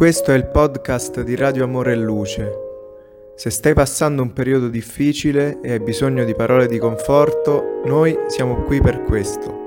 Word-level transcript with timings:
Questo 0.00 0.32
è 0.32 0.34
il 0.34 0.46
podcast 0.46 1.22
di 1.22 1.36
Radio 1.36 1.64
Amore 1.64 1.92
e 1.92 1.96
Luce. 1.96 2.52
Se 3.34 3.50
stai 3.50 3.74
passando 3.74 4.22
un 4.22 4.32
periodo 4.32 4.68
difficile 4.68 5.60
e 5.60 5.72
hai 5.72 5.80
bisogno 5.80 6.24
di 6.24 6.34
parole 6.34 6.68
di 6.68 6.78
conforto, 6.78 7.82
noi 7.84 8.16
siamo 8.28 8.62
qui 8.62 8.80
per 8.80 9.02
questo. 9.02 9.58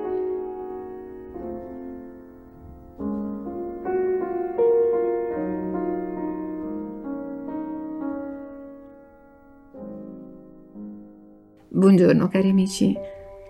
Buongiorno 11.69 12.27
cari 12.29 12.49
amici, 12.49 12.97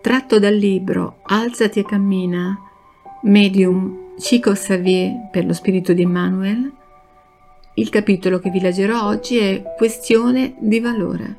tratto 0.01 0.37
dal 0.37 0.53
libro 0.53 1.21
Alzati 1.23 1.79
e 1.79 1.85
cammina, 1.85 2.59
medium 3.21 4.02
Chico 4.15 4.51
Xavier 4.51 5.29
per 5.31 5.43
lo 5.43 5.53
spirito 5.53 5.91
di 5.91 6.03
Emmanuel, 6.03 6.71
il 7.73 7.89
capitolo 7.89 8.37
che 8.37 8.51
vi 8.51 8.59
leggerò 8.59 9.07
oggi 9.07 9.37
è 9.37 9.63
Questione 9.75 10.53
di 10.59 10.79
valore. 10.79 11.37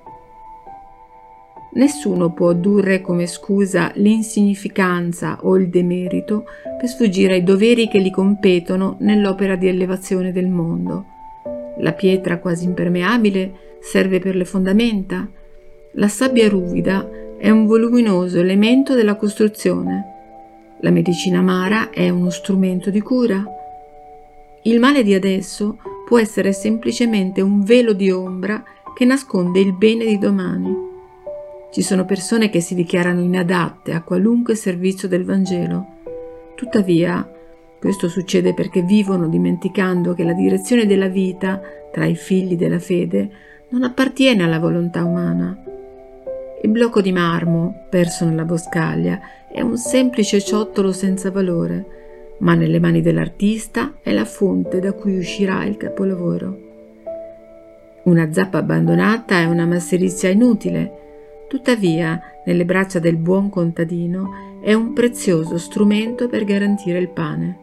Nessuno 1.74 2.32
può 2.32 2.50
addurre 2.50 3.00
come 3.00 3.26
scusa 3.26 3.92
l'insignificanza 3.94 5.38
o 5.42 5.56
il 5.56 5.68
demerito 5.68 6.46
per 6.76 6.88
sfuggire 6.88 7.34
ai 7.34 7.44
doveri 7.44 7.88
che 7.88 8.00
gli 8.00 8.10
competono 8.10 8.96
nell'opera 9.00 9.54
di 9.54 9.68
elevazione 9.68 10.32
del 10.32 10.48
mondo. 10.48 11.04
La 11.78 11.92
pietra 11.92 12.38
quasi 12.38 12.64
impermeabile 12.64 13.76
serve 13.80 14.18
per 14.18 14.34
le 14.34 14.44
fondamenta, 14.44 15.28
la 15.92 16.08
sabbia 16.08 16.48
ruvida 16.48 17.08
è 17.38 17.50
un 17.50 17.66
voluminoso 17.66 18.40
elemento 18.40 18.94
della 18.94 19.14
costruzione 19.14 20.13
la 20.80 20.90
medicina 20.90 21.38
amara 21.38 21.90
è 21.90 22.08
uno 22.08 22.30
strumento 22.30 22.90
di 22.90 23.00
cura. 23.00 23.42
Il 24.62 24.78
male 24.78 25.02
di 25.02 25.14
adesso 25.14 25.78
può 26.06 26.18
essere 26.18 26.52
semplicemente 26.52 27.40
un 27.40 27.62
velo 27.62 27.92
di 27.92 28.10
ombra 28.10 28.62
che 28.94 29.04
nasconde 29.04 29.60
il 29.60 29.72
bene 29.72 30.04
di 30.04 30.18
domani. 30.18 30.72
Ci 31.72 31.82
sono 31.82 32.04
persone 32.04 32.50
che 32.50 32.60
si 32.60 32.74
dichiarano 32.74 33.20
inadatte 33.20 33.92
a 33.92 34.02
qualunque 34.02 34.54
servizio 34.54 35.08
del 35.08 35.24
Vangelo. 35.24 35.86
Tuttavia, 36.54 37.28
questo 37.80 38.08
succede 38.08 38.54
perché 38.54 38.82
vivono 38.82 39.28
dimenticando 39.28 40.14
che 40.14 40.24
la 40.24 40.32
direzione 40.32 40.86
della 40.86 41.08
vita 41.08 41.60
tra 41.92 42.04
i 42.04 42.14
figli 42.14 42.56
della 42.56 42.78
fede 42.78 43.30
non 43.70 43.82
appartiene 43.82 44.44
alla 44.44 44.58
volontà 44.58 45.04
umana. 45.04 45.73
Blocco 46.74 47.00
di 47.00 47.12
marmo, 47.12 47.86
perso 47.88 48.24
nella 48.24 48.44
boscaglia, 48.44 49.20
è 49.48 49.60
un 49.60 49.76
semplice 49.76 50.40
ciottolo 50.40 50.90
senza 50.90 51.30
valore, 51.30 52.34
ma 52.38 52.54
nelle 52.54 52.80
mani 52.80 53.00
dell'artista 53.00 53.98
è 54.02 54.10
la 54.10 54.24
fonte 54.24 54.80
da 54.80 54.92
cui 54.92 55.16
uscirà 55.16 55.62
il 55.66 55.76
capolavoro. 55.76 56.58
Una 58.06 58.32
zappa 58.32 58.58
abbandonata 58.58 59.38
è 59.38 59.44
una 59.44 59.66
masserizia 59.66 60.30
inutile, 60.30 61.44
tuttavia 61.46 62.20
nelle 62.44 62.64
braccia 62.64 62.98
del 62.98 63.18
buon 63.18 63.50
contadino 63.50 64.58
è 64.60 64.72
un 64.72 64.94
prezioso 64.94 65.58
strumento 65.58 66.26
per 66.26 66.42
garantire 66.42 66.98
il 66.98 67.08
pane. 67.08 67.58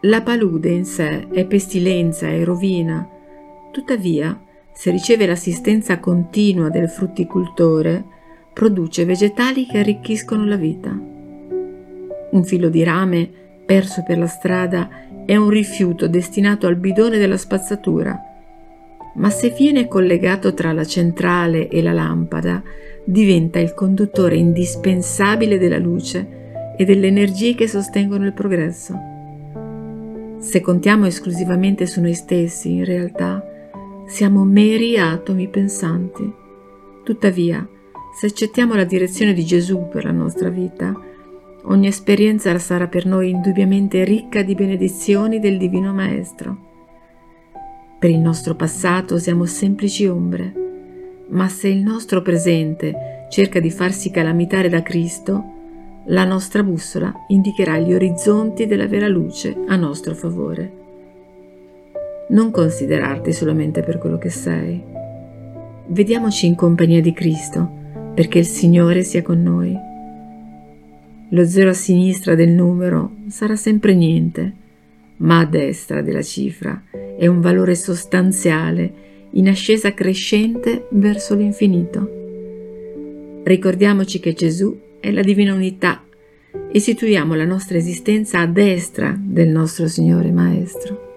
La 0.00 0.22
palude 0.22 0.70
in 0.70 0.84
sé 0.84 1.28
è 1.28 1.46
pestilenza 1.46 2.26
e 2.26 2.42
rovina, 2.42 3.08
tuttavia 3.70 4.36
se 4.78 4.92
riceve 4.92 5.26
l'assistenza 5.26 5.98
continua 5.98 6.68
del 6.68 6.88
frutticoltore, 6.88 8.04
produce 8.52 9.04
vegetali 9.04 9.66
che 9.66 9.78
arricchiscono 9.78 10.44
la 10.44 10.54
vita. 10.54 10.96
Un 12.30 12.44
filo 12.44 12.68
di 12.68 12.84
rame 12.84 13.28
perso 13.66 14.04
per 14.06 14.18
la 14.18 14.28
strada 14.28 14.88
è 15.26 15.34
un 15.34 15.48
rifiuto 15.48 16.06
destinato 16.06 16.68
al 16.68 16.76
bidone 16.76 17.18
della 17.18 17.36
spazzatura, 17.36 18.16
ma 19.16 19.30
se 19.30 19.50
viene 19.50 19.88
collegato 19.88 20.54
tra 20.54 20.70
la 20.70 20.84
centrale 20.84 21.66
e 21.66 21.82
la 21.82 21.92
lampada, 21.92 22.62
diventa 23.02 23.58
il 23.58 23.74
conduttore 23.74 24.36
indispensabile 24.36 25.58
della 25.58 25.78
luce 25.78 26.74
e 26.76 26.84
delle 26.84 27.08
energie 27.08 27.56
che 27.56 27.66
sostengono 27.66 28.26
il 28.26 28.32
progresso. 28.32 28.96
Se 30.38 30.60
contiamo 30.60 31.04
esclusivamente 31.06 31.84
su 31.84 32.00
noi 32.00 32.14
stessi, 32.14 32.74
in 32.74 32.84
realtà, 32.84 33.47
siamo 34.08 34.42
meri 34.42 34.98
atomi 34.98 35.48
pensanti. 35.48 36.32
Tuttavia, 37.04 37.68
se 38.18 38.26
accettiamo 38.26 38.74
la 38.74 38.84
direzione 38.84 39.34
di 39.34 39.44
Gesù 39.44 39.86
per 39.90 40.04
la 40.04 40.12
nostra 40.12 40.48
vita, 40.48 40.98
ogni 41.64 41.88
esperienza 41.88 42.58
sarà 42.58 42.88
per 42.88 43.04
noi 43.04 43.28
indubbiamente 43.28 44.04
ricca 44.04 44.40
di 44.40 44.54
benedizioni 44.54 45.40
del 45.40 45.58
Divino 45.58 45.92
Maestro. 45.92 46.56
Per 47.98 48.08
il 48.08 48.18
nostro 48.18 48.54
passato 48.54 49.18
siamo 49.18 49.44
semplici 49.44 50.06
ombre, 50.06 50.54
ma 51.28 51.46
se 51.48 51.68
il 51.68 51.82
nostro 51.82 52.22
presente 52.22 53.26
cerca 53.28 53.60
di 53.60 53.70
farsi 53.70 54.10
calamitare 54.10 54.70
da 54.70 54.80
Cristo, 54.80 55.44
la 56.06 56.24
nostra 56.24 56.62
bussola 56.62 57.12
indicherà 57.28 57.76
gli 57.76 57.92
orizzonti 57.92 58.66
della 58.66 58.86
vera 58.86 59.06
luce 59.06 59.54
a 59.66 59.76
nostro 59.76 60.14
favore. 60.14 60.87
Non 62.30 62.50
considerarti 62.50 63.32
solamente 63.32 63.82
per 63.82 63.98
quello 63.98 64.18
che 64.18 64.28
sei. 64.28 64.82
Vediamoci 65.86 66.46
in 66.46 66.54
compagnia 66.54 67.00
di 67.00 67.12
Cristo 67.12 67.76
perché 68.14 68.40
il 68.40 68.44
Signore 68.44 69.02
sia 69.02 69.22
con 69.22 69.42
noi. 69.42 69.74
Lo 71.30 71.44
zero 71.46 71.70
a 71.70 71.74
sinistra 71.74 72.34
del 72.34 72.50
numero 72.50 73.12
sarà 73.28 73.56
sempre 73.56 73.94
niente, 73.94 74.52
ma 75.18 75.40
a 75.40 75.46
destra 75.46 76.02
della 76.02 76.22
cifra 76.22 76.82
è 77.16 77.26
un 77.26 77.40
valore 77.40 77.74
sostanziale 77.74 79.06
in 79.32 79.48
ascesa 79.48 79.94
crescente 79.94 80.86
verso 80.90 81.34
l'infinito. 81.34 82.16
Ricordiamoci 83.42 84.20
che 84.20 84.34
Gesù 84.34 84.78
è 85.00 85.10
la 85.10 85.22
divina 85.22 85.54
unità 85.54 86.02
e 86.70 86.78
situiamo 86.78 87.34
la 87.34 87.46
nostra 87.46 87.78
esistenza 87.78 88.40
a 88.40 88.46
destra 88.46 89.18
del 89.18 89.48
nostro 89.48 89.86
Signore 89.86 90.30
Maestro. 90.30 91.07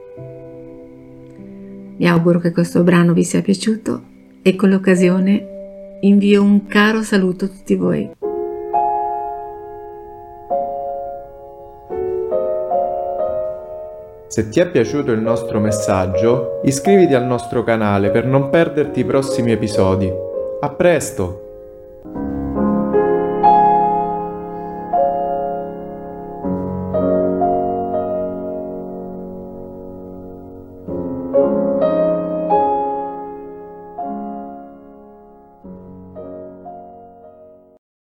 Mi 2.01 2.07
auguro 2.07 2.39
che 2.39 2.51
questo 2.51 2.81
brano 2.81 3.13
vi 3.13 3.23
sia 3.23 3.43
piaciuto 3.43 4.01
e 4.41 4.55
con 4.55 4.69
l'occasione 4.69 5.99
invio 6.01 6.41
un 6.41 6.65
caro 6.65 7.03
saluto 7.03 7.45
a 7.45 7.47
tutti 7.47 7.75
voi. 7.75 8.09
Se 14.25 14.49
ti 14.49 14.59
è 14.59 14.67
piaciuto 14.67 15.11
il 15.11 15.21
nostro 15.21 15.59
messaggio, 15.59 16.61
iscriviti 16.63 17.13
al 17.13 17.25
nostro 17.27 17.63
canale 17.63 18.09
per 18.09 18.25
non 18.25 18.49
perderti 18.49 19.01
i 19.01 19.05
prossimi 19.05 19.51
episodi. 19.51 20.11
A 20.59 20.69
presto! 20.71 21.49